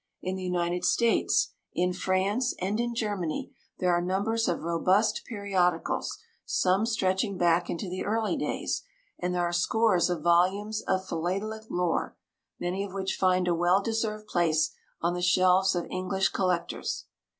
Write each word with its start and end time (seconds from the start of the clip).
In 0.23 0.35
the 0.35 0.41
United 0.41 0.83
States, 0.83 1.53
in 1.75 1.93
France, 1.93 2.55
and 2.59 2.79
in 2.79 2.95
Germany 2.95 3.51
there 3.77 3.93
are 3.93 4.01
numbers 4.01 4.47
of 4.47 4.63
robust 4.63 5.21
periodicals, 5.27 6.17
some 6.43 6.87
stretching 6.87 7.37
back 7.37 7.69
into 7.69 7.87
the 7.87 8.03
early 8.03 8.35
days, 8.35 8.81
and 9.19 9.35
there 9.35 9.43
are 9.43 9.53
scores 9.53 10.09
of 10.09 10.23
volumes 10.23 10.81
of 10.87 11.07
philatelic 11.07 11.65
lore, 11.69 12.17
many 12.59 12.83
of 12.83 12.93
which 12.95 13.15
find 13.15 13.47
a 13.47 13.53
well 13.53 13.79
deserved 13.79 14.25
place 14.27 14.71
on 15.03 15.13
the 15.13 15.21
shelves 15.21 15.75
of 15.75 15.85
English 15.91 16.29
collectors. 16.29 17.05